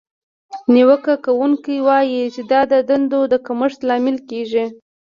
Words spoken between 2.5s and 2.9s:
دا د